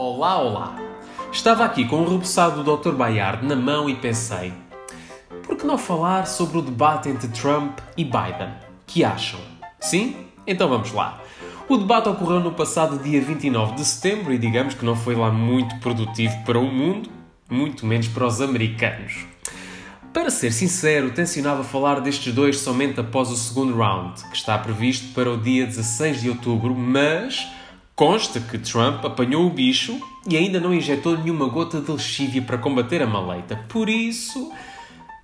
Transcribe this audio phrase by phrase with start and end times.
[0.00, 0.76] Olá, olá!
[1.32, 2.92] Estava aqui com o rebuçado Dr.
[2.92, 4.52] Bayard na mão e pensei:
[5.42, 8.54] por que não falar sobre o debate entre Trump e Biden?
[8.86, 9.40] Que acham?
[9.80, 10.14] Sim?
[10.46, 11.20] Então vamos lá.
[11.68, 15.32] O debate ocorreu no passado dia 29 de setembro e digamos que não foi lá
[15.32, 17.10] muito produtivo para o mundo,
[17.50, 19.26] muito menos para os americanos.
[20.14, 25.12] Para ser sincero, tencionava falar destes dois somente após o segundo round, que está previsto
[25.12, 27.57] para o dia 16 de outubro, mas
[27.98, 29.98] consta que Trump apanhou o bicho
[30.30, 33.56] e ainda não injetou nenhuma gota de lexívia para combater a maleita.
[33.68, 34.52] Por isso,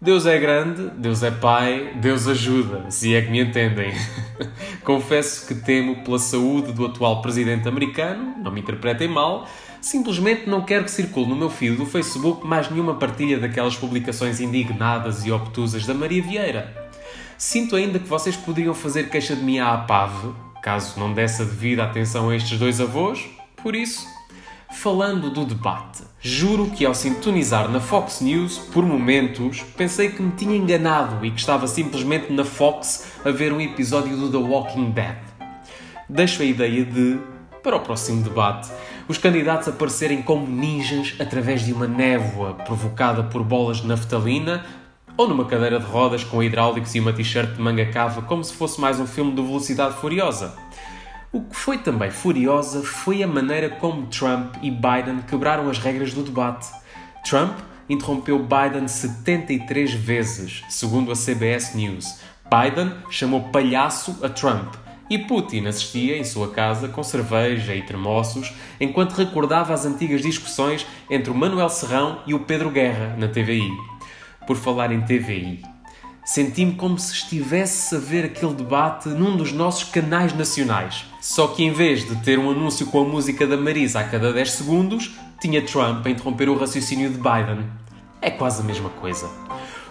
[0.00, 3.92] Deus é grande, Deus é Pai, Deus ajuda, se é que me entendem.
[4.82, 9.46] Confesso que temo pela saúde do atual presidente americano, não me interpretem mal,
[9.78, 14.40] simplesmente não quero que circule no meu feed do Facebook mais nenhuma partilha daquelas publicações
[14.40, 16.90] indignadas e obtusas da Maria Vieira.
[17.36, 21.44] Sinto ainda que vocês poderiam fazer queixa de mim à APAV, caso não desse a
[21.44, 23.28] devida atenção a estes dois avós,
[23.62, 24.06] por isso
[24.72, 30.32] Falando do debate, juro que ao sintonizar na Fox News, por momentos, pensei que me
[30.32, 34.90] tinha enganado e que estava simplesmente na Fox a ver um episódio do The Walking
[34.90, 35.18] Dead.
[36.08, 37.18] Deixo a ideia de,
[37.62, 38.70] para o próximo debate,
[39.06, 44.64] os candidatos aparecerem como ninjas através de uma névoa provocada por bolas de naftalina
[45.16, 48.54] ou numa cadeira de rodas com hidráulicos e uma t-shirt de manga cava como se
[48.54, 50.54] fosse mais um filme de Velocidade Furiosa.
[51.32, 56.12] O que foi também furiosa foi a maneira como Trump e Biden quebraram as regras
[56.12, 56.68] do debate.
[57.24, 62.20] Trump interrompeu Biden 73 vezes, segundo a CBS News.
[62.44, 64.74] Biden chamou palhaço a Trump
[65.08, 70.86] e Putin assistia em sua casa com cerveja e termossos enquanto recordava as antigas discussões
[71.10, 73.70] entre o Manuel Serrão e o Pedro Guerra na TVI.
[74.46, 75.62] Por falar em TVI,
[76.24, 81.04] Senti-me como se estivesse a ver aquele debate num dos nossos canais nacionais.
[81.20, 84.32] Só que em vez de ter um anúncio com a música da Marisa a cada
[84.32, 87.66] 10 segundos, tinha Trump a interromper o raciocínio de Biden.
[88.20, 89.28] É quase a mesma coisa.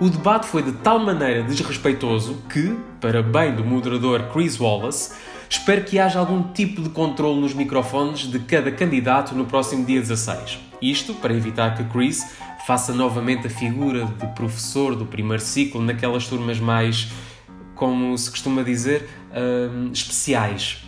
[0.00, 5.12] O debate foi de tal maneira desrespeitoso que, para bem do moderador Chris Wallace,
[5.48, 10.00] espero que haja algum tipo de controle nos microfones de cada candidato no próximo dia
[10.00, 10.58] 16.
[10.80, 12.24] Isto para evitar que Chris
[12.66, 17.08] faça novamente a figura de professor do primeiro ciclo naquelas turmas mais,
[17.74, 20.82] como se costuma dizer, uh, especiais.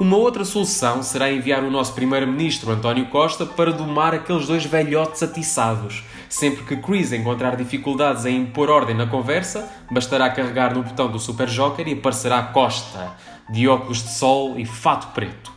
[0.00, 5.22] Uma outra solução será enviar o nosso primeiro-ministro António Costa para domar aqueles dois velhotes
[5.22, 6.02] atiçados.
[6.28, 11.20] Sempre que Chris encontrar dificuldades em impor ordem na conversa, bastará carregar no botão do
[11.20, 13.14] Super Joker e aparecerá Costa,
[13.48, 15.53] de óculos de sol e fato preto.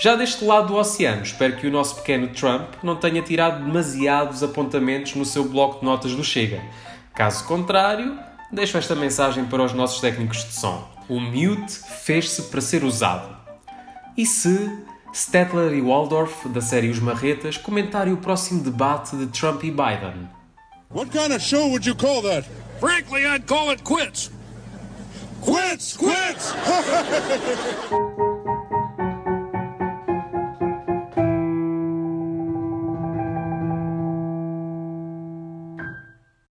[0.00, 4.44] Já deste lado do oceano, espero que o nosso pequeno Trump não tenha tirado demasiados
[4.44, 6.62] apontamentos no seu bloco de notas do Chega.
[7.12, 8.16] Caso contrário,
[8.52, 10.88] deixo esta mensagem para os nossos técnicos de som.
[11.08, 13.36] O mute fez-se para ser usado.
[14.16, 14.70] E se
[15.12, 20.28] Stetler e Waldorf, da série Os Marretas, comentarem o próximo debate de Trump e Biden?
[20.94, 22.48] What kind of show would you call that?
[22.78, 24.30] Frankly, I'd call it quits.
[25.42, 25.96] Quits!
[25.96, 26.54] Quits!